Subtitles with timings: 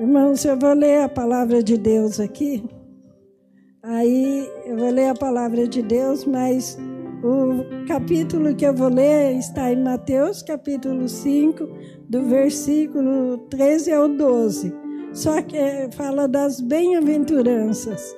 [0.00, 2.64] Irmãos, eu vou ler a palavra de Deus aqui.
[3.82, 6.78] Aí eu vou ler a palavra de Deus, mas
[7.20, 11.68] o capítulo que eu vou ler está em Mateus, capítulo 5,
[12.08, 14.72] do versículo 13 ao 12.
[15.12, 15.58] Só que
[15.90, 18.14] fala das bem-aventuranças.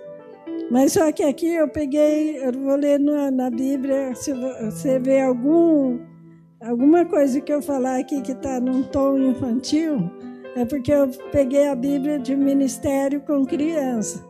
[0.71, 5.23] Mas só que aqui eu peguei, eu vou ler na, na Bíblia, se você vê
[5.23, 5.99] algum,
[6.61, 10.11] alguma coisa que eu falar aqui que está num tom infantil,
[10.61, 14.23] é porque eu peguei a Bíblia de ministério com criança.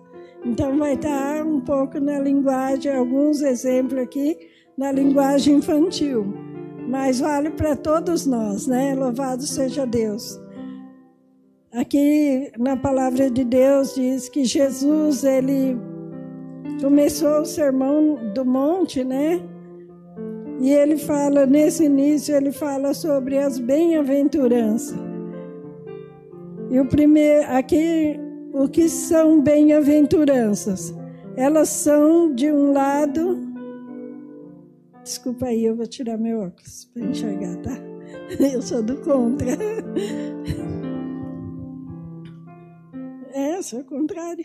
[0.44, 4.38] Então vai estar um pouco na linguagem, alguns exemplos aqui
[4.78, 6.32] na linguagem infantil.
[6.88, 8.94] Mas vale para todos nós, né?
[8.94, 10.40] Louvado seja Deus.
[11.72, 15.76] Aqui na palavra de Deus diz que Jesus ele
[16.80, 19.42] começou o sermão do monte, né?
[20.60, 25.09] E ele fala nesse início ele fala sobre as bem-aventuranças.
[26.70, 28.16] E o primeiro, aqui,
[28.52, 30.94] o que são bem-aventuranças?
[31.36, 33.40] Elas são, de um lado.
[35.02, 37.76] Desculpa aí, eu vou tirar meu óculos para enxergar, tá?
[38.52, 39.50] Eu sou do contra.
[43.32, 44.44] É, sou contrário.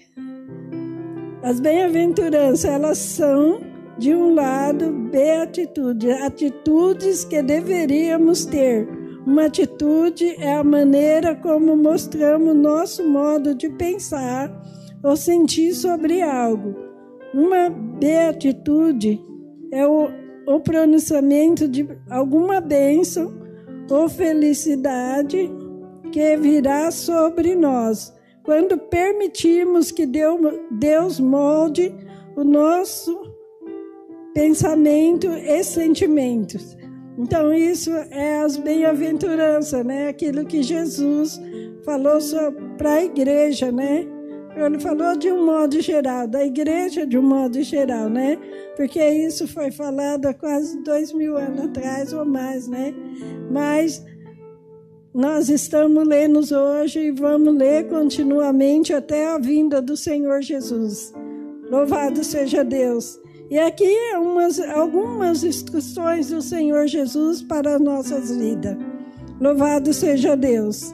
[1.43, 3.61] As bem-aventuranças, elas são,
[3.99, 12.55] de um lado, beatitude, atitudes que deveríamos ter uma atitude é a maneira como mostramos
[12.55, 14.51] nosso modo de pensar
[15.03, 16.75] ou sentir sobre algo.
[17.33, 19.19] Uma beatitude
[19.71, 20.09] é o,
[20.47, 23.33] o pronunciamento de alguma bênção
[23.89, 25.51] ou felicidade
[26.11, 31.93] que virá sobre nós quando permitimos que Deus molde
[32.35, 33.33] o nosso
[34.35, 36.77] pensamento e sentimentos.
[37.17, 40.09] Então, isso é as bem-aventuranças, né?
[40.09, 41.39] Aquilo que Jesus
[41.83, 42.19] falou
[42.77, 44.05] para a igreja, né?
[44.55, 48.37] Ele falou de um modo geral, da igreja de um modo geral, né?
[48.75, 52.93] Porque isso foi falado há quase dois mil anos atrás ou mais, né?
[53.51, 54.03] Mas
[55.13, 61.13] nós estamos lendo hoje e vamos ler continuamente até a vinda do Senhor Jesus.
[61.69, 63.19] Louvado seja Deus.
[63.49, 68.75] E aqui umas, algumas instruções do Senhor Jesus para as nossas vidas.
[69.39, 70.93] Louvado seja Deus.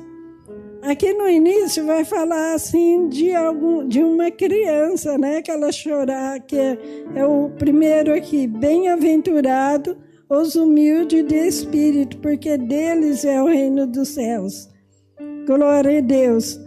[0.81, 6.40] Aqui no início vai falar assim de algum de uma criança, né, que ela chorar,
[6.40, 6.78] que é,
[7.16, 9.95] é o primeiro aqui, bem-aventurado
[10.28, 14.69] os humildes de espírito, porque deles é o reino dos céus.
[15.45, 16.59] Glória a Deus.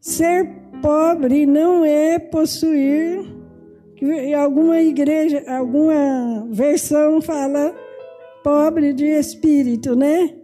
[0.00, 0.46] Ser
[0.82, 3.24] pobre não é possuir
[4.00, 7.74] em alguma igreja, alguma versão fala
[8.42, 10.34] pobre de espírito, né?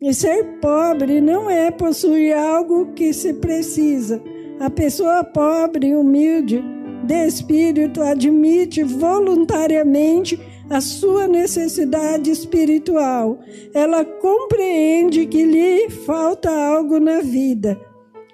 [0.00, 4.22] E ser pobre não é possuir algo que se precisa.
[4.60, 6.62] A pessoa pobre humilde
[7.04, 10.38] de espírito admite voluntariamente
[10.70, 13.40] a sua necessidade espiritual.
[13.74, 17.87] Ela compreende que lhe falta algo na vida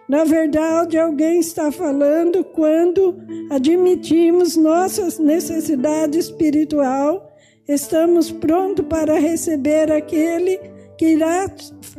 [0.09, 3.17] na verdade, alguém está falando quando
[3.51, 7.33] admitimos nossa necessidade espiritual,
[7.67, 10.61] estamos prontos para receber aquele
[10.99, 11.51] que irá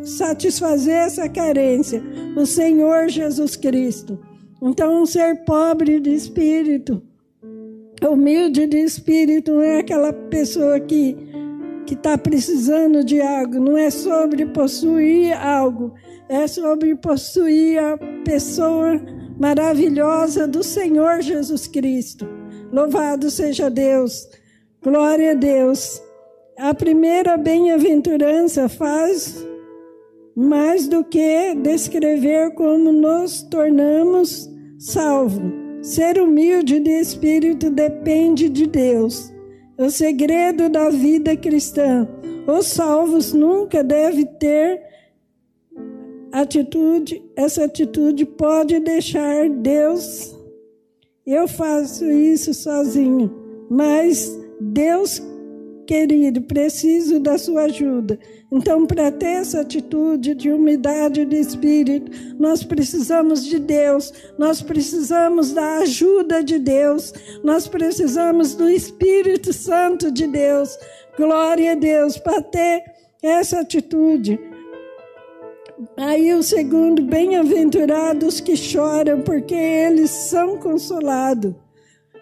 [0.03, 2.01] satisfazer essa carência,
[2.37, 4.19] o Senhor Jesus Cristo.
[4.61, 7.01] Então, um ser pobre de espírito,
[8.07, 11.17] humilde de espírito, não é aquela pessoa que
[11.85, 15.93] que está precisando de algo, não é sobre possuir algo,
[16.27, 18.99] é sobre possuir a pessoa
[19.39, 22.27] maravilhosa do Senhor Jesus Cristo.
[22.71, 24.27] Louvado seja Deus,
[24.83, 26.01] glória a Deus.
[26.57, 29.45] A primeira bem-aventurança faz
[30.35, 35.53] mais do que descrever como nos tornamos salvos.
[35.81, 39.34] Ser humilde de espírito depende de Deus.
[39.77, 42.07] O segredo da vida cristã.
[42.47, 44.81] Os salvos nunca devem ter
[46.31, 50.35] atitude, essa atitude pode deixar Deus.
[51.25, 53.33] Eu faço isso sozinho,
[53.69, 54.31] mas
[54.61, 55.21] Deus
[55.85, 58.19] querido, preciso da sua ajuda.
[58.55, 62.09] Então, para ter essa atitude de humildade de espírito,
[62.39, 67.13] nós precisamos de Deus, nós precisamos da ajuda de Deus,
[67.43, 70.79] nós precisamos do Espírito Santo de Deus.
[71.17, 72.81] Glória a Deus, para ter
[73.21, 74.39] essa atitude.
[75.97, 81.53] Aí o segundo, bem-aventurados que choram, porque eles são consolados.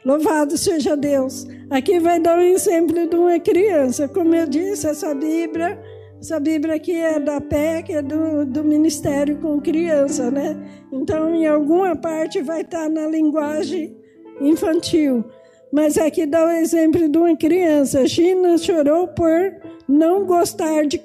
[0.04, 1.46] Louvado seja Deus.
[1.70, 4.08] Aqui vai dar um exemplo de uma criança.
[4.08, 5.93] Como eu disse, essa Bíblia
[6.24, 10.56] Essa Bíblia aqui é da PEC, é do, do Ministério com Criança, né?
[10.90, 13.94] Então, em alguma parte vai estar na linguagem
[14.40, 15.26] infantil.
[15.70, 18.08] Mas aqui dá o exemplo de uma criança.
[18.08, 19.54] China chorou por
[19.86, 20.98] não gostar de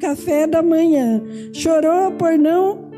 [0.00, 1.22] café da manhã.
[1.52, 2.90] Chorou por não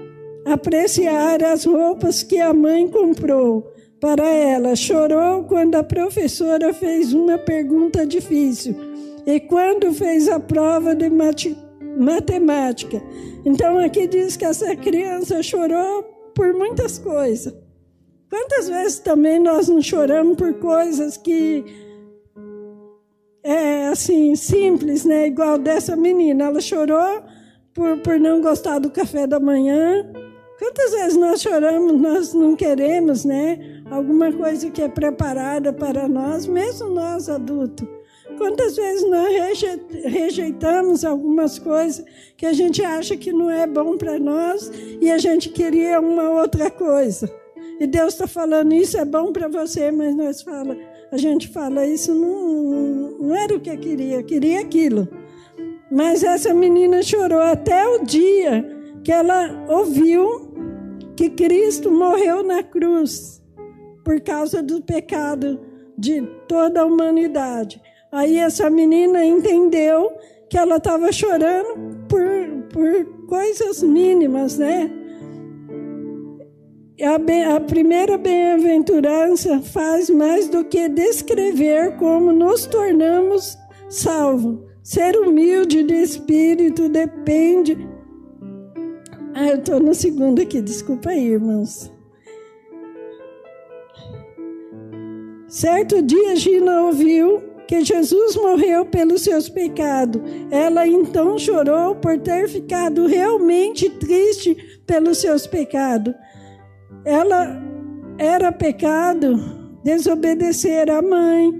[0.46, 3.70] apreciar as roupas que a mãe comprou
[4.00, 4.74] para ela.
[4.74, 8.87] Chorou quando a professora fez uma pergunta difícil
[9.28, 11.10] e quando fez a prova de
[11.98, 13.02] matemática.
[13.44, 16.02] Então aqui diz que essa criança chorou
[16.34, 17.54] por muitas coisas.
[18.30, 21.62] Quantas vezes também nós não choramos por coisas que
[23.42, 25.26] é assim simples, né?
[25.26, 27.22] Igual dessa menina, ela chorou
[27.74, 30.10] por, por não gostar do café da manhã.
[30.58, 33.82] Quantas vezes nós choramos, nós não queremos, né?
[33.90, 37.97] Alguma coisa que é preparada para nós, mesmo nós adultos.
[38.38, 39.62] Quantas vezes nós
[40.04, 42.04] rejeitamos algumas coisas
[42.36, 44.70] que a gente acha que não é bom para nós
[45.00, 47.28] e a gente queria uma outra coisa.
[47.80, 50.76] E Deus está falando, isso é bom para você, mas nós fala,
[51.10, 55.08] a gente fala, isso não, não era o que eu queria, eu queria aquilo.
[55.90, 58.64] Mas essa menina chorou até o dia
[59.02, 60.48] que ela ouviu
[61.16, 63.42] que Cristo morreu na cruz
[64.04, 65.60] por causa do pecado
[65.96, 67.80] de toda a humanidade.
[68.10, 70.12] Aí essa menina entendeu
[70.48, 72.24] que ela estava chorando por,
[72.72, 74.90] por coisas mínimas, né?
[77.02, 83.56] A, a primeira bem-aventurança faz mais do que descrever como nos tornamos
[83.90, 84.58] salvos.
[84.82, 87.76] Ser humilde de espírito depende.
[89.34, 91.92] Ah, eu estou no segundo aqui, desculpa aí, irmãos.
[95.46, 100.22] Certo dia, Gina ouviu que Jesus morreu pelos seus pecados.
[100.50, 106.14] Ela então chorou por ter ficado realmente triste pelos seus pecados.
[107.04, 107.62] Ela
[108.16, 109.36] era pecado
[109.84, 111.52] desobedecer à mãe,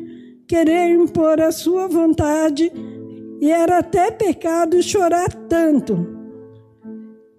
[0.49, 2.73] querer impor a sua vontade,
[3.39, 6.17] e era até pecado chorar tanto.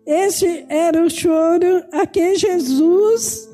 [0.05, 3.49] Esse era o choro a que Jesus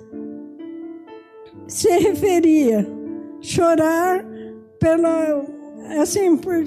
[1.68, 2.86] se referia.
[3.42, 4.35] Chorar
[4.86, 5.44] pela
[6.00, 6.64] assim por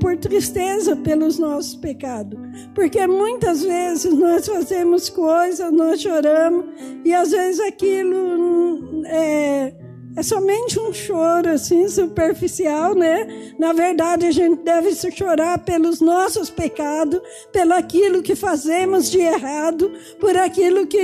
[0.00, 2.38] por tristeza pelos nossos pecados.
[2.74, 6.66] Porque muitas vezes nós fazemos coisas, nós choramos,
[7.04, 9.72] e às vezes aquilo é,
[10.16, 13.52] é somente um choro assim superficial, né?
[13.58, 17.20] Na verdade, a gente deve chorar pelos nossos pecados,
[17.52, 19.90] pelo aquilo que fazemos de errado,
[20.20, 21.00] por aquilo que,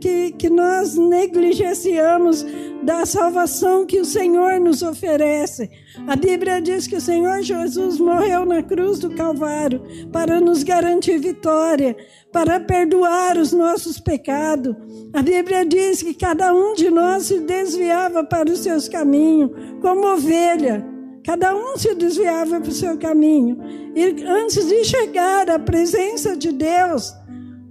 [0.00, 2.44] que, que nós negligenciamos
[2.82, 5.70] da salvação que o Senhor nos oferece.
[6.08, 9.80] A Bíblia diz que o Senhor Jesus morreu na cruz do Calvário
[10.12, 11.96] para nos garantir vitória,
[12.32, 14.74] para perdoar os nossos pecados.
[15.12, 19.50] A Bíblia diz que cada um de nós se desviava para os seus caminhos,
[19.80, 20.84] como ovelha.
[21.24, 23.58] Cada um se desviava para o seu caminho.
[23.94, 27.14] E antes de chegar à presença de Deus,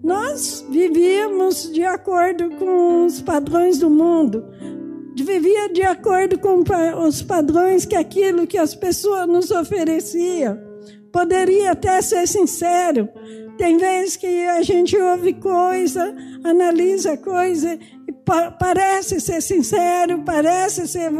[0.04, 4.46] nós vivíamos de acordo com os padrões do mundo
[5.24, 6.63] vivia de acordo com
[7.06, 10.70] os padrões que aquilo que as pessoas nos ofereciam.
[11.12, 13.10] Poderia até ser sincero.
[13.58, 17.78] Tem vezes que a gente ouve coisa, analisa coisa
[18.08, 21.12] e pa parece ser sincero, parece ser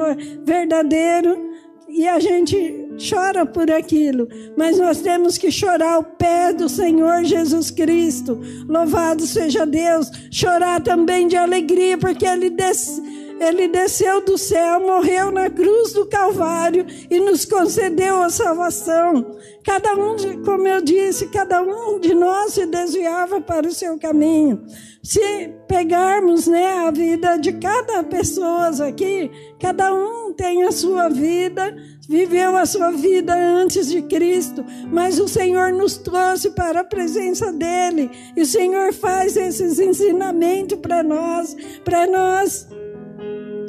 [0.43, 1.51] verdadeiro
[1.88, 7.24] e a gente chora por aquilo, mas nós temos que chorar ao pé do Senhor
[7.25, 8.39] Jesus Cristo.
[8.67, 10.10] Louvado seja Deus!
[10.31, 16.05] Chorar também de alegria, porque Ele desceu ele desceu do céu, morreu na cruz do
[16.05, 19.36] Calvário e nos concedeu a salvação.
[19.63, 24.63] Cada um, como eu disse, cada um de nós se desviava para o seu caminho.
[25.01, 31.75] Se pegarmos né, a vida de cada pessoa aqui, cada um tem a sua vida,
[32.07, 37.51] viveu a sua vida antes de Cristo, mas o Senhor nos trouxe para a presença
[37.51, 38.12] dele.
[38.38, 42.67] E o Senhor faz esses ensinamentos para nós, para nós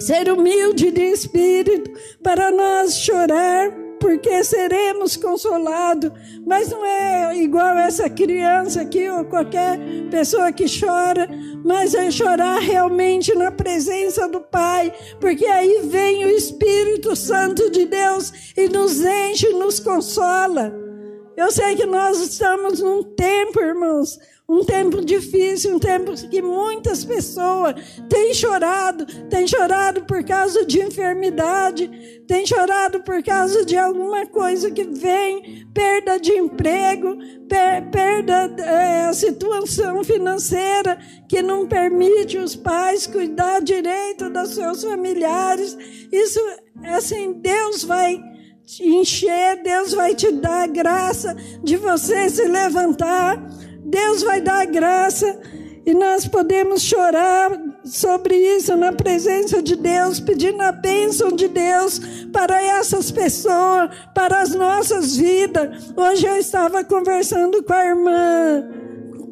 [0.03, 1.91] ser humilde de espírito,
[2.23, 6.11] para nós chorar, porque seremos consolados.
[6.45, 9.79] Mas não é igual essa criança aqui ou qualquer
[10.11, 11.29] pessoa que chora,
[11.65, 17.87] mas é chorar realmente na presença do Pai, porque aí vem o Espírito Santo de
[17.87, 20.92] Deus e nos enche, nos consola.
[21.37, 27.05] Eu sei que nós estamos num tempo, irmãos, um tempo difícil, um tempo que muitas
[27.05, 27.75] pessoas
[28.09, 31.89] têm chorado, têm chorado por causa de enfermidade,
[32.27, 37.17] têm chorado por causa de alguma coisa que vem, perda de emprego,
[37.49, 40.99] per, perda é, situação financeira
[41.29, 45.79] que não permite os pais cuidar direito dos seus familiares.
[46.13, 46.41] Isso,
[46.85, 48.32] assim, Deus vai
[48.65, 53.37] te encher, Deus vai te dar a graça de você se levantar.
[53.85, 55.41] Deus vai dar graça.
[55.85, 57.51] E nós podemos chorar
[57.85, 62.01] sobre isso na presença de Deus, pedindo a bênção de Deus
[62.33, 65.93] para essas pessoas, para as nossas vidas.
[65.97, 68.69] Hoje eu estava conversando com a irmã,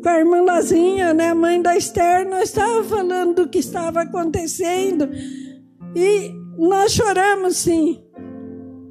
[0.02, 5.08] com a irmã Lazinha, né, mãe da Esther, nós estávamos falando do que estava acontecendo.
[5.94, 8.02] E nós choramos sim,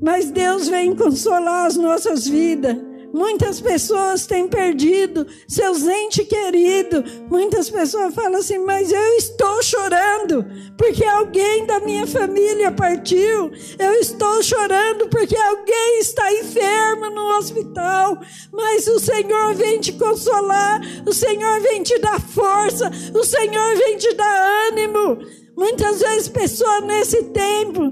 [0.01, 2.89] mas Deus vem consolar as nossas vidas.
[3.11, 7.03] Muitas pessoas têm perdido seus entes queridos.
[7.29, 10.45] Muitas pessoas falam assim, mas eu estou chorando
[10.77, 13.51] porque alguém da minha família partiu.
[13.79, 18.19] Eu estou chorando porque alguém está enfermo no hospital.
[18.53, 23.97] Mas o Senhor vem te consolar, o Senhor vem te dar força, o Senhor vem
[23.97, 25.17] te dar ânimo.
[25.57, 27.91] Muitas vezes, pessoas nesse tempo,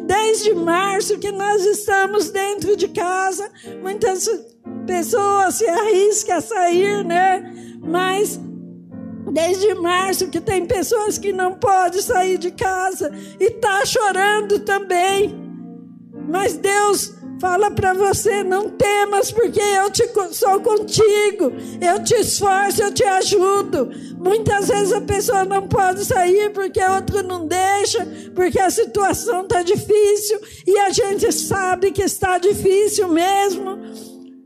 [0.00, 3.50] desde março que nós estamos dentro de casa,
[3.82, 4.28] muitas
[4.86, 7.52] pessoas se arriscam a sair, né?
[7.80, 8.40] Mas
[9.32, 13.10] desde março que tem pessoas que não podem sair de casa
[13.40, 15.34] e tá chorando também.
[16.28, 22.82] Mas Deus fala para você, não temas, porque eu te, sou contigo, eu te esforço,
[22.82, 23.90] eu te ajudo.
[24.18, 29.62] Muitas vezes a pessoa não pode sair porque outro não deixa, porque a situação está
[29.62, 33.78] difícil e a gente sabe que está difícil mesmo.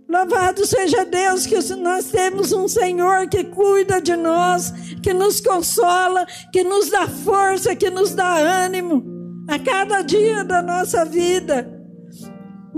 [0.09, 6.27] Louvado seja Deus que nós temos um Senhor que cuida de nós, que nos consola,
[6.53, 9.05] que nos dá força, que nos dá ânimo
[9.47, 11.78] a cada dia da nossa vida.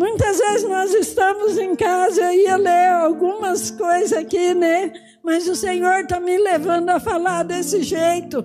[0.01, 4.95] Muitas vezes nós estamos em casa, eu ia ler algumas coisas aqui, né?
[5.23, 8.43] Mas o Senhor está me levando a falar desse jeito.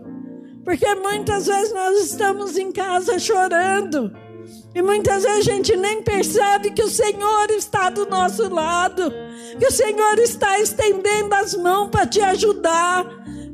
[0.65, 4.11] Porque muitas vezes nós estamos em casa chorando.
[4.75, 9.09] E muitas vezes a gente nem percebe que o Senhor está do nosso lado.
[9.57, 13.05] Que o Senhor está estendendo as mãos para te ajudar,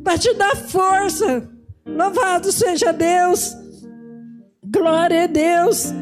[0.03, 1.47] para te dar força.
[1.85, 3.55] Louvado seja Deus.
[4.63, 5.93] Glória a Deus.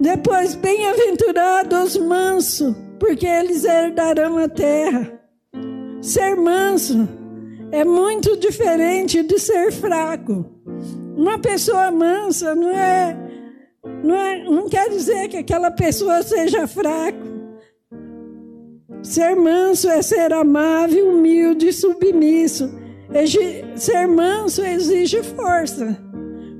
[0.00, 5.20] Depois, bem-aventurados os mansos, porque eles herdarão a terra.
[6.02, 7.08] Ser manso
[7.72, 10.44] é muito diferente de ser fraco.
[11.16, 13.16] Uma pessoa mansa não é,
[14.04, 17.26] não, é, não quer dizer que aquela pessoa seja fraco.
[19.02, 22.70] Ser manso é ser amável, humilde submisso.
[23.76, 25.96] Ser manso exige força.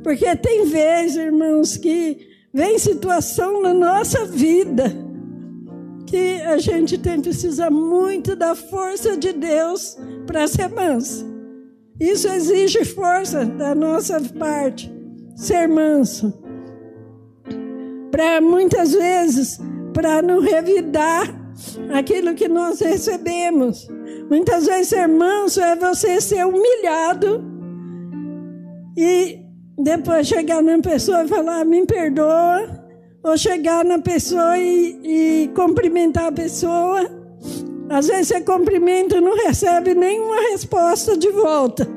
[0.03, 4.85] Porque tem vezes, irmãos, que Vem situação na nossa vida
[6.07, 9.95] que a gente tem precisa muito da força de Deus
[10.27, 11.27] para ser manso.
[12.01, 14.91] Isso exige força da nossa parte,
[15.37, 16.33] ser manso.
[18.11, 19.61] Para muitas vezes,
[19.93, 21.29] para não revidar
[21.93, 23.87] aquilo que nós recebemos.
[24.31, 27.45] Muitas vezes ser manso é você ser humilhado
[28.97, 29.46] e
[29.79, 32.85] depois chegar na pessoa e falar, me perdoa,
[33.23, 37.11] ou chegar na pessoa e, e cumprimentar a pessoa.
[37.89, 41.89] Às vezes você cumprimenta e não recebe nenhuma resposta de volta.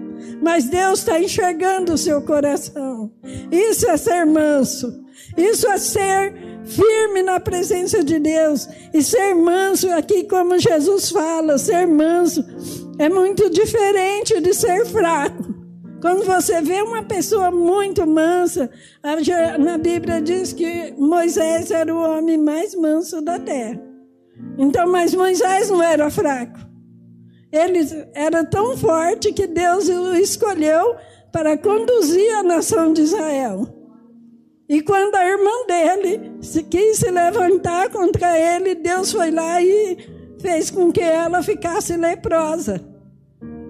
[0.42, 3.12] Mas Deus está enxergando o seu coração.
[3.52, 5.04] Isso é ser manso.
[5.38, 6.34] Isso é ser
[6.66, 8.68] firme na presença de Deus.
[8.94, 12.44] E ser manso, aqui como Jesus fala, ser manso
[12.98, 15.59] é muito diferente de ser fraco.
[16.02, 18.70] Quando você vê uma pessoa muito mansa,
[19.60, 23.82] na Bíblia diz que Moisés era o homem mais manso da terra.
[24.58, 26.60] Então, mas Moisés não era fraco.
[27.52, 27.80] Ele
[28.14, 30.96] era tão forte que Deus o escolheu
[31.32, 33.68] para conduzir a nação de Israel.
[34.70, 36.32] E quando a irmã dele
[36.70, 39.98] quis se levantar contra ele, Deus foi lá e
[40.40, 42.89] fez com que ela ficasse leprosa.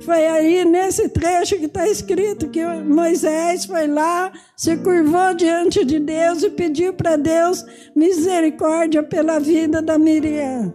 [0.02, 6.00] Foi aí nesse trecho que está escrito que Moisés foi lá, se curvou diante de
[6.00, 7.66] Deus e pediu para Deus
[7.96, 10.74] misericórdia pela vida da Miriam.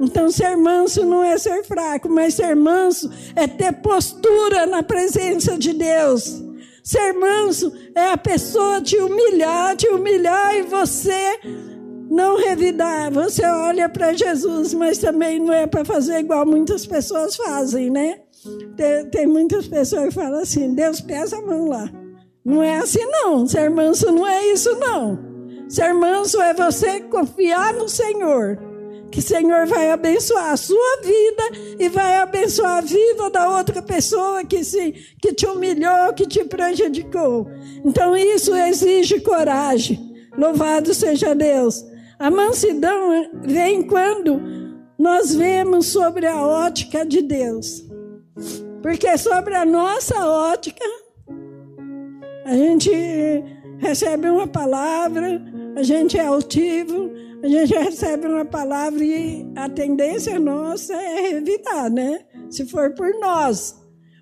[0.00, 5.56] Então, ser manso não é ser fraco, mas ser manso é ter postura na presença
[5.56, 6.42] de Deus.
[6.82, 11.38] Ser manso é a pessoa te humilhar, te humilhar e você
[12.10, 13.10] não revidar.
[13.12, 18.23] Você olha para Jesus, mas também não é para fazer igual muitas pessoas fazem, né?
[18.76, 21.90] Tem, tem, muitas pessoas que falam assim: Deus pesa a mão lá.
[22.44, 23.46] Não é assim, não.
[23.46, 25.18] Ser manso não é isso, não.
[25.68, 28.58] Ser manso é você confiar no Senhor
[29.14, 31.42] que o Senhor vai abençoar a sua vida
[31.78, 36.42] e vai abençoar a vida da outra pessoa que, se, que te humilhou, que te
[36.42, 37.48] prejudicou.
[37.84, 40.12] Então isso exige coragem.
[40.36, 41.84] Louvado seja Deus.
[42.18, 44.42] A mansidão vem quando
[44.98, 47.83] nós vemos sobre a ótica de Deus.
[48.82, 50.84] Porque sobre a nossa ótica,
[52.44, 52.90] a gente
[53.78, 55.40] recebe uma palavra,
[55.76, 57.10] a gente é altivo,
[57.42, 62.20] a gente recebe uma palavra e a tendência nossa é evitar, né?
[62.50, 63.80] Se for por nós.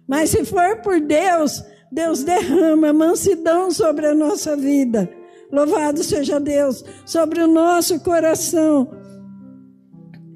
[0.09, 5.09] Mas se for por Deus, Deus derrama mansidão sobre a nossa vida.
[5.50, 8.90] Louvado seja Deus, sobre o nosso coração.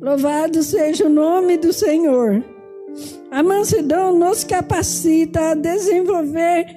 [0.01, 2.45] Louvado seja o nome do Senhor.
[3.37, 6.75] A mansidão nos capacita a desenvolver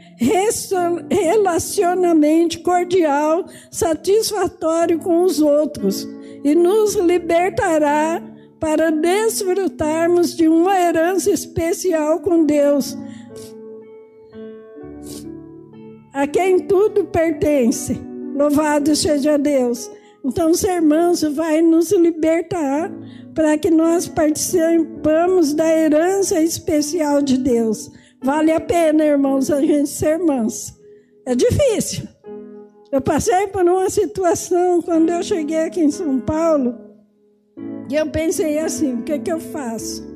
[1.09, 6.05] relacionamento cordial, satisfatório com os outros
[6.43, 8.21] e nos libertará
[8.59, 12.97] para desfrutarmos de uma herança especial com Deus,
[16.11, 17.97] a quem tudo pertence.
[18.35, 19.89] Louvado seja Deus.
[20.23, 22.91] Então, ser manso vai nos libertar
[23.33, 27.89] para que nós participamos da herança especial de Deus.
[28.21, 30.77] Vale a pena, irmãos, a gente ser manso.
[31.25, 32.07] É difícil.
[32.91, 36.75] Eu passei por uma situação quando eu cheguei aqui em São Paulo
[37.89, 40.07] e eu pensei assim: o que, que eu faço?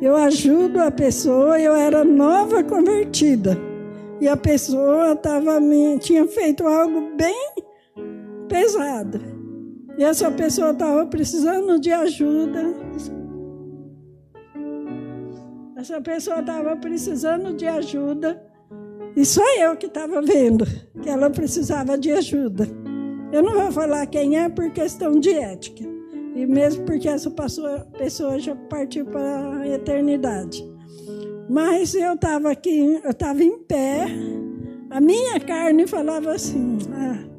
[0.00, 3.56] Eu ajudo a pessoa, eu era nova convertida
[4.20, 5.60] e a pessoa tava,
[6.00, 7.52] tinha feito algo bem
[8.52, 9.18] pesado.
[9.96, 12.74] E essa pessoa estava precisando de ajuda.
[15.76, 18.40] Essa pessoa estava precisando de ajuda.
[19.16, 20.66] E só eu que estava vendo
[21.02, 22.68] que ela precisava de ajuda.
[23.32, 25.84] Eu não vou falar quem é por questão de ética.
[26.34, 27.30] E mesmo porque essa
[27.98, 30.62] pessoa já partiu para a eternidade.
[31.48, 34.06] Mas eu estava aqui, eu estava em pé.
[34.90, 37.31] A minha carne falava assim: ah,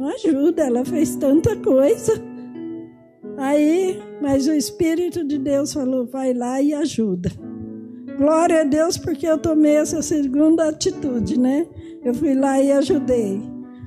[0.00, 2.14] não ajuda, ela fez tanta coisa.
[3.36, 7.30] Aí, mas o Espírito de Deus falou: vai lá e ajuda.
[8.16, 11.66] Glória a Deus, porque eu tomei essa segunda atitude, né?
[12.02, 13.42] Eu fui lá e ajudei.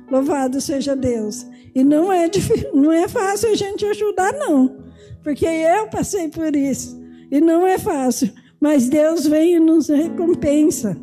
[0.08, 1.46] Louvado seja Deus.
[1.74, 2.30] E não é,
[2.72, 4.76] não é fácil a gente ajudar, não.
[5.20, 6.96] Porque eu passei por isso.
[7.28, 8.30] E não é fácil.
[8.60, 10.96] Mas Deus vem e nos recompensa.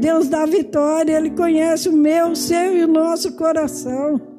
[0.00, 4.31] Deus dá vitória, Ele conhece o meu, o seu e o nosso coração.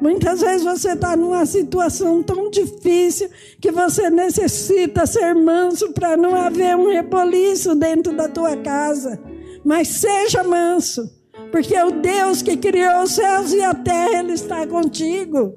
[0.00, 3.30] Muitas vezes você está numa situação tão difícil
[3.60, 9.18] que você necessita ser manso para não haver um reboliço dentro da tua casa.
[9.64, 11.10] Mas seja manso,
[11.50, 15.54] porque o Deus que criou os céus e a terra, Ele está contigo.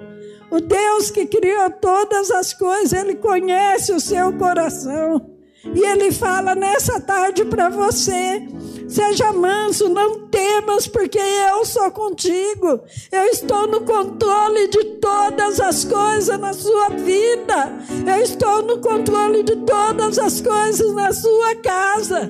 [0.50, 5.39] O Deus que criou todas as coisas, Ele conhece o seu coração.
[5.64, 8.48] E Ele fala nessa tarde para você:
[8.88, 12.82] seja manso, não temas, porque eu sou contigo.
[13.12, 17.74] Eu estou no controle de todas as coisas na sua vida.
[18.08, 22.26] Eu estou no controle de todas as coisas na sua casa,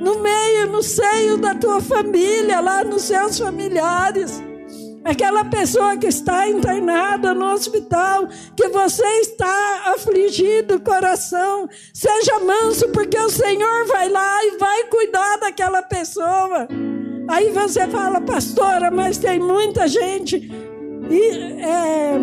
[0.00, 4.42] no meio, no seio da tua família, lá nos seus familiares.
[5.04, 13.18] Aquela pessoa que está internada no hospital, que você está afligido, coração, seja manso, porque
[13.18, 16.66] o Senhor vai lá e vai cuidar daquela pessoa.
[17.28, 20.50] Aí você fala, pastora, mas tem muita gente
[21.60, 22.18] é,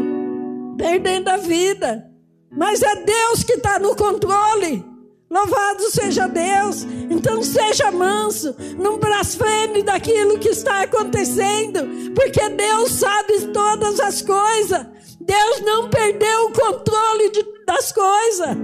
[0.76, 2.10] perdendo a vida.
[2.52, 4.90] Mas é Deus que está no controle.
[5.32, 6.84] Louvado seja Deus.
[7.10, 14.86] Então seja manso, não blasfeme daquilo que está acontecendo, porque Deus sabe todas as coisas.
[15.22, 18.58] Deus não perdeu o controle de, das coisas.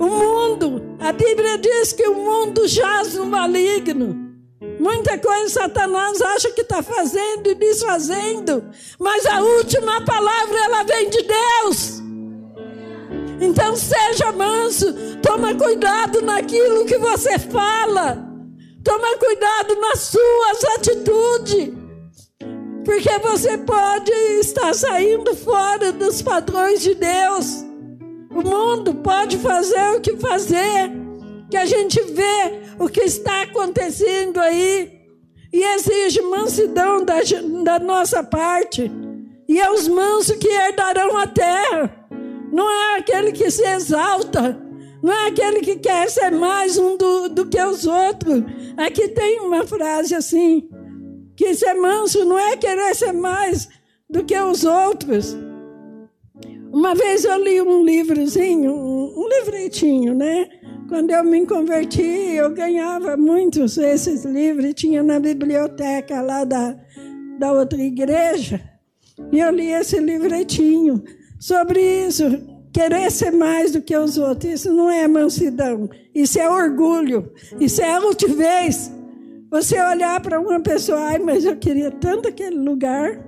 [0.00, 4.32] O mundo, a Bíblia diz que o mundo jaz no maligno.
[4.80, 8.64] Muita coisa Satanás acha que está fazendo e desfazendo,
[8.98, 12.02] mas a última palavra ela vem de Deus.
[13.42, 18.24] Então seja manso, toma cuidado naquilo que você fala.
[18.84, 21.74] Toma cuidado nas suas atitudes.
[22.84, 27.64] Porque você pode estar saindo fora dos padrões de Deus.
[28.30, 30.92] O mundo pode fazer o que fazer,
[31.50, 35.00] que a gente vê o que está acontecendo aí
[35.52, 37.16] e exige mansidão da,
[37.64, 38.90] da nossa parte.
[39.48, 42.01] E é os mansos que herdarão a terra.
[42.52, 44.60] Não é aquele que se exalta.
[45.02, 48.44] Não é aquele que quer ser mais um do, do que os outros.
[48.76, 50.68] Aqui tem uma frase assim:
[51.34, 53.68] que ser manso não é querer ser mais
[54.08, 55.34] do que os outros.
[56.70, 60.48] Uma vez eu li um livrozinho, um, um livretinho, né?
[60.88, 66.76] Quando eu me converti, eu ganhava muitos desses livros, tinha na biblioteca lá da,
[67.38, 68.60] da outra igreja.
[69.32, 71.02] E eu li esse livretinho
[71.42, 72.22] sobre isso,
[72.72, 74.52] querer ser mais do que os outros.
[74.52, 78.92] Isso não é mansidão, isso é orgulho, isso é altivez.
[79.50, 83.20] Você olhar para uma pessoa, ai, mas eu queria tanto aquele lugar.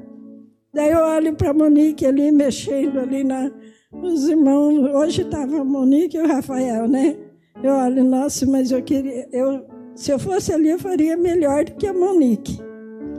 [0.73, 3.51] Daí eu olho para a Monique ali, mexendo ali na.
[3.93, 7.17] Os irmãos, hoje estava a Monique e o Rafael, né?
[7.63, 9.29] Eu olho, nossa, mas eu queria.
[9.33, 12.61] Eu, se eu fosse ali, eu faria melhor do que a Monique.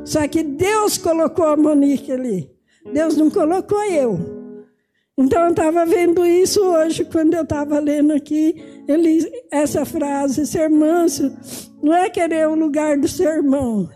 [0.06, 2.50] Só que Deus colocou a Monique ali.
[2.94, 4.45] Deus não colocou eu.
[5.18, 10.70] Então eu estava vendo isso hoje, quando eu estava lendo aqui, ele, essa frase, ser
[10.70, 11.34] manso,
[11.82, 13.90] não é querer o lugar do seu irmão.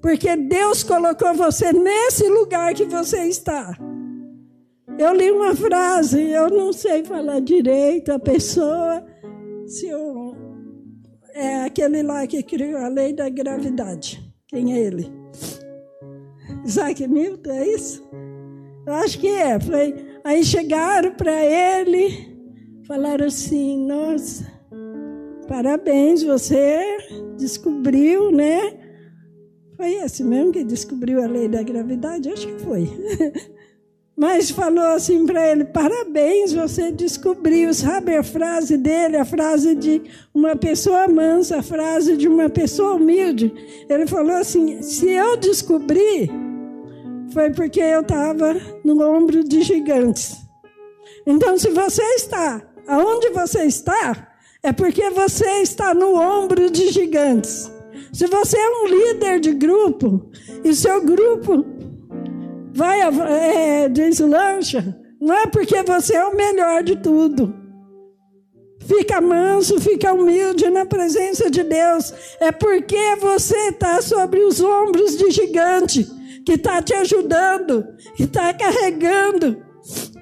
[0.00, 3.76] Porque Deus colocou você nesse lugar que você está.
[4.98, 9.04] Eu li uma frase, eu não sei falar direito a pessoa,
[9.66, 10.34] se eu,
[11.34, 14.22] é aquele lá que criou a lei da gravidade.
[14.46, 15.12] Quem é ele?
[16.64, 18.02] Isaac Newton, é isso?
[18.86, 19.58] Eu acho que é.
[19.58, 19.94] Foi,
[20.24, 22.36] aí chegaram para ele,
[22.86, 24.50] falaram assim: Nossa,
[25.46, 26.98] parabéns, você
[27.36, 28.80] descobriu, né?
[29.76, 32.30] Foi esse mesmo que descobriu a lei da gravidade?
[32.30, 32.88] Acho que foi.
[34.16, 37.74] Mas falou assim para ele: parabéns, você descobriu.
[37.74, 42.94] Sabe a frase dele, a frase de uma pessoa mansa, a frase de uma pessoa
[42.94, 43.52] humilde?
[43.88, 46.30] Ele falou assim: se eu descobrir,
[47.34, 50.36] foi porque eu estava no ombro de gigantes.
[51.26, 54.28] Então, se você está aonde você está,
[54.62, 57.70] é porque você está no ombro de gigantes.
[58.12, 60.30] Se você é um líder de grupo
[60.62, 61.66] e seu grupo
[62.72, 67.52] vai é, deslancha, não é porque você é o melhor de tudo.
[68.86, 72.12] Fica manso, fica humilde na presença de Deus.
[72.38, 76.06] É porque você está sobre os ombros de gigante,
[76.44, 79.62] que está te ajudando, que está carregando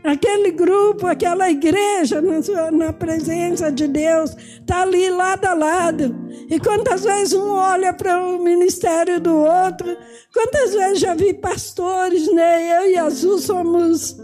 [0.02, 6.14] aquele grupo, aquela igreja na, na presença de Deus, está ali lado a lado.
[6.50, 9.96] E quantas vezes um olha para o ministério do outro,
[10.32, 12.78] quantas vezes já vi pastores, né?
[12.78, 14.16] Eu e Azul somos.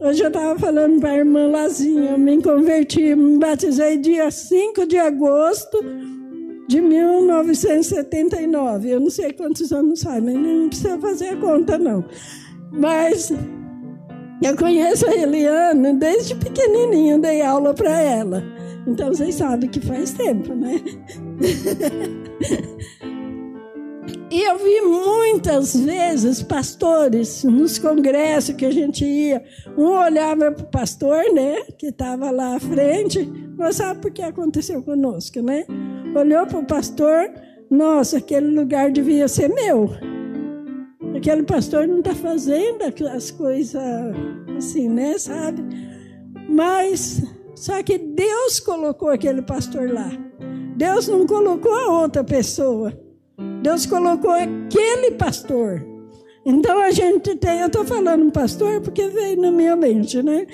[0.00, 4.86] Hoje eu estava falando para a irmã Lazinha, eu me converti, me batizei dia 5
[4.86, 5.76] de agosto
[6.68, 8.90] de 1979.
[8.90, 12.04] Eu não sei quantos anos faz, mas não precisa fazer a conta, não.
[12.70, 13.32] Mas
[14.42, 18.42] eu conheço a Eliana desde pequenininha, dei aula para ela.
[18.86, 20.80] Então vocês sabem que faz tempo, né?
[24.30, 29.42] e eu vi muitas vezes pastores nos congressos que a gente ia.
[29.76, 33.26] Um olhava para o pastor, né, que estava lá à frente,
[33.56, 35.64] mas sabe por que aconteceu conosco, né?
[36.18, 37.30] Olhou para o pastor,
[37.70, 39.88] nossa, aquele lugar devia ser meu.
[41.16, 42.82] Aquele pastor não está fazendo
[43.14, 43.80] as coisas
[44.56, 45.62] assim, né, sabe?
[46.48, 47.22] Mas
[47.54, 50.10] só que Deus colocou aquele pastor lá.
[50.74, 52.92] Deus não colocou a outra pessoa.
[53.62, 55.86] Deus colocou aquele pastor.
[56.44, 60.48] Então a gente tem, eu estou falando pastor porque veio na minha mente, né?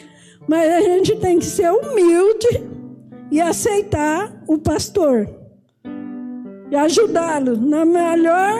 [0.46, 2.62] Mas a gente tem que ser humilde
[3.30, 5.43] e aceitar o pastor
[6.74, 8.58] e ajudá-lo na melhor,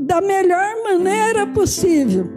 [0.00, 2.30] da melhor maneira possível.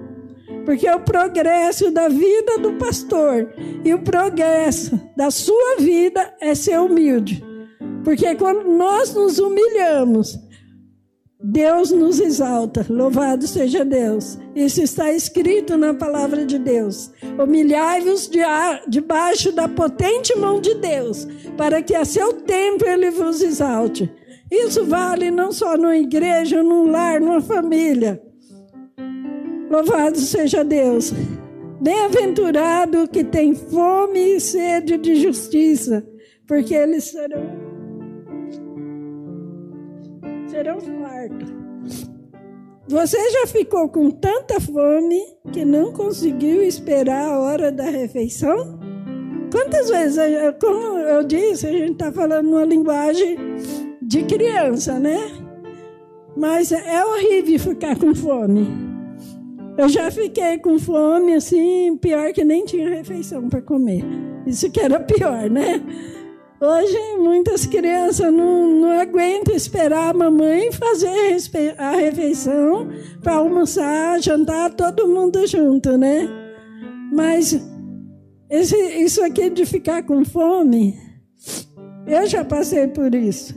[0.64, 3.54] Porque o progresso da vida do pastor
[3.84, 7.44] e o progresso da sua vida é ser humilde.
[8.06, 10.40] Porque quando nós nos humilhamos,
[11.44, 12.86] Deus nos exalta.
[12.90, 14.40] Louvado seja Deus.
[14.56, 17.12] Isso está escrito na palavra de Deus.
[17.38, 18.32] Humilhai-vos
[18.88, 21.28] debaixo da potente mão de Deus,
[21.58, 24.10] para que a seu tempo ele vos exalte.
[24.64, 28.22] Isso vale não só numa igreja, num lar, numa família.
[29.70, 31.14] Louvado seja Deus.
[31.82, 36.08] Bem-aventurado que tem fome e sede de justiça,
[36.48, 37.66] porque eles serão
[40.48, 41.54] serão fartos.
[42.88, 45.20] Você já ficou com tanta fome
[45.52, 48.80] que não conseguiu esperar a hora da refeição?
[49.52, 50.18] Quantas vezes,
[50.62, 53.38] como eu disse, a gente está falando uma linguagem
[54.06, 55.18] de criança, né?
[56.38, 58.68] Mas é horrível ficar com fome.
[59.78, 64.06] Eu já fiquei com fome, assim, pior que nem tinha refeição para comer.
[64.46, 65.82] Isso que era pior, né?
[66.62, 71.38] Hoje, muitas crianças não, não aguentam esperar a mamãe fazer
[71.78, 72.88] a refeição
[73.22, 76.30] para almoçar, jantar, todo mundo junto, né?
[77.12, 77.60] Mas
[78.50, 80.98] esse, isso aqui de ficar com fome,
[82.08, 83.54] eu já passei por isso.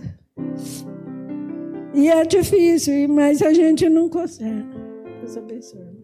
[1.95, 4.67] E é difícil, mas a gente não consegue.
[5.21, 5.99] Deus abençoe.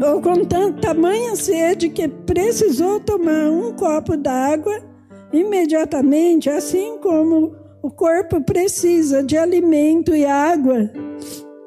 [0.00, 0.44] ou com
[0.80, 4.80] tamanha sede que precisou tomar um copo d'água
[5.32, 10.90] imediatamente, assim como o corpo precisa de alimento e água,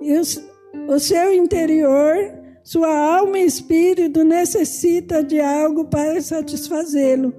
[0.01, 2.15] e o, o seu interior,
[2.71, 7.33] sua alma e espírito necessita de algo para satisfazê-lo.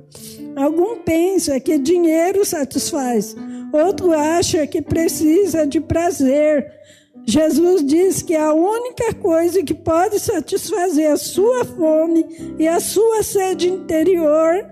[0.55, 3.35] Algum pensa que dinheiro satisfaz,
[3.73, 6.83] outro acha que precisa de prazer
[7.25, 12.27] Jesus diz que a única coisa que pode satisfazer a sua fome
[12.59, 14.66] e a sua sede interior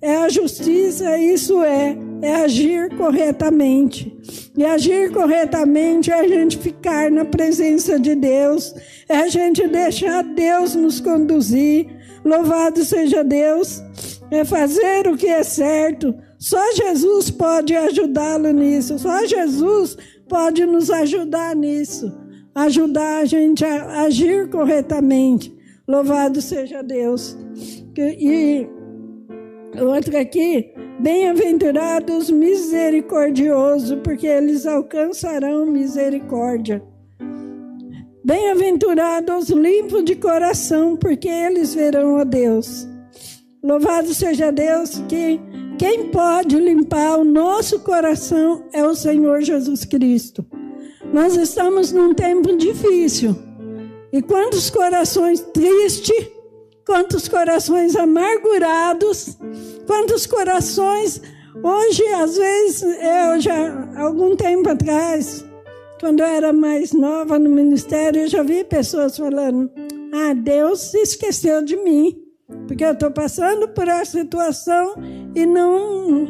[0.00, 4.16] é a justiça, isso é, é agir corretamente.
[4.56, 8.74] E agir corretamente é a gente ficar na presença de Deus,
[9.08, 11.86] é a gente deixar Deus nos conduzir.
[12.24, 13.82] Louvado seja Deus,
[14.30, 16.14] é fazer o que é certo.
[16.38, 19.96] Só Jesus pode ajudá-lo nisso, só Jesus
[20.28, 22.12] pode nos ajudar nisso,
[22.54, 25.56] ajudar a gente a agir corretamente.
[25.86, 27.36] Louvado seja Deus.
[27.96, 28.66] E
[29.80, 36.82] outro aqui, bem-aventurados misericordiosos, porque eles alcançarão misericórdia.
[38.24, 42.88] Bem-aventurados limpos de coração, porque eles verão a Deus.
[43.62, 45.40] Louvado seja Deus que
[45.78, 50.44] quem pode limpar o nosso coração é o Senhor Jesus Cristo.
[51.12, 53.36] Nós estamos num tempo difícil.
[54.12, 56.28] E quantos corações tristes,
[56.86, 59.36] quantos corações amargurados,
[59.86, 61.20] quantos corações.
[61.62, 65.44] Hoje, às vezes, eu já, algum tempo atrás,
[66.00, 69.70] quando eu era mais nova no ministério, eu já vi pessoas falando:
[70.14, 72.22] Ah, Deus se esqueceu de mim.
[72.68, 74.94] Porque eu estou passando por essa situação
[75.34, 76.28] e não,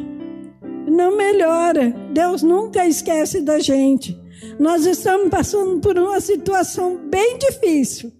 [0.87, 1.93] não melhora.
[2.11, 4.19] Deus nunca esquece da gente.
[4.59, 8.11] Nós estamos passando por uma situação bem difícil,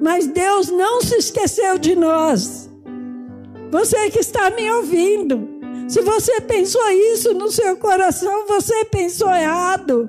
[0.00, 2.70] mas Deus não se esqueceu de nós.
[3.70, 5.48] Você que está me ouvindo,
[5.88, 10.08] se você pensou isso no seu coração, você pensou errado,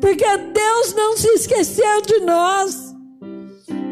[0.00, 2.94] porque Deus não se esqueceu de nós.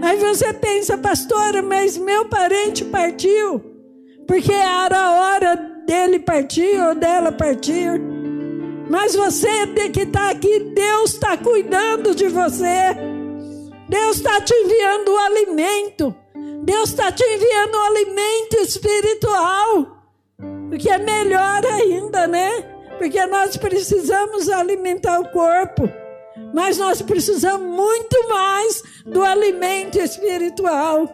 [0.03, 3.61] Aí você pensa, pastora, mas meu parente partiu,
[4.27, 8.01] porque era a hora dele partir ou dela partir.
[8.89, 13.12] Mas você que está aqui, Deus está cuidando de você.
[13.93, 16.17] Deus está te enviando o alimento.
[16.65, 19.99] Deus está te enviando o alimento espiritual.
[20.73, 22.63] O que é melhor ainda, né?
[22.97, 25.87] Porque nós precisamos alimentar o corpo.
[26.55, 31.07] Mas nós precisamos muito mais do alimento espiritual.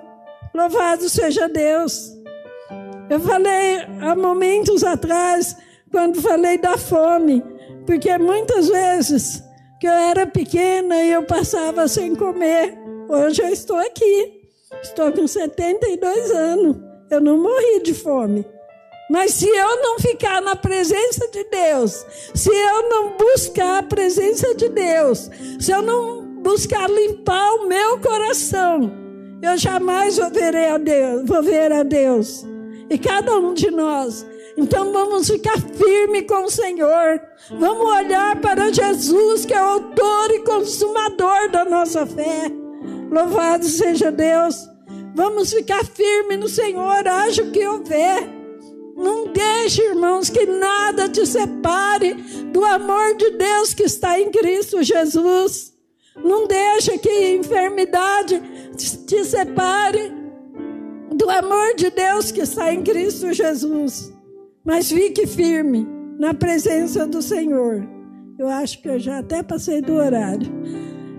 [0.54, 2.12] Louvado seja Deus.
[3.10, 5.56] Eu falei há momentos atrás,
[5.90, 7.42] quando falei da fome,
[7.84, 9.42] porque muitas vezes
[9.80, 12.76] que eu era pequena e eu passava sem comer.
[13.08, 14.42] Hoje eu estou aqui.
[14.82, 16.76] Estou com 72 anos.
[17.10, 18.44] Eu não morri de fome.
[19.10, 24.54] Mas se eu não ficar na presença de Deus, se eu não buscar a presença
[24.54, 28.92] de Deus, se eu não buscar limpar o meu coração,
[29.40, 32.44] eu jamais vou ver a Deus, vou ver a Deus.
[32.90, 34.26] E cada um de nós.
[34.58, 37.22] Então vamos ficar firme com o Senhor.
[37.60, 42.50] Vamos olhar para Jesus, que é o autor e consumador da nossa fé.
[43.08, 44.68] Louvado seja Deus.
[45.14, 48.28] Vamos ficar firme no Senhor, haja o que houver.
[48.96, 52.14] Não deixe, irmãos, que nada te separe
[52.52, 55.72] do amor de Deus que está em Cristo Jesus.
[56.16, 58.42] Não deixe que enfermidade
[59.06, 60.12] te separe
[61.14, 64.17] do amor de Deus que está em Cristo Jesus.
[64.68, 67.88] Mas fique firme na presença do Senhor.
[68.38, 70.46] Eu acho que eu já até passei do horário.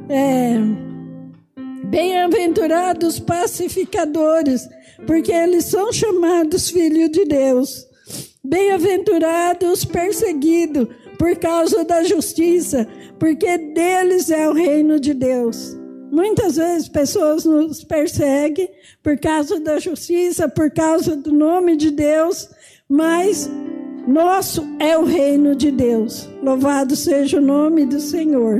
[0.08, 0.54] É,
[1.86, 4.70] Bem-aventurados pacificadores
[5.08, 7.88] porque eles são chamados filhos de Deus.
[8.44, 15.76] Bem-aventurados perseguidos por causa da justiça, porque deles é o reino de Deus.
[16.12, 18.70] Muitas vezes pessoas nos perseguem
[19.02, 22.48] por causa da justiça, por causa do nome de Deus,
[22.90, 23.50] mas
[24.08, 26.28] nosso é o reino de Deus.
[26.42, 28.48] Louvado seja o nome do Senhor.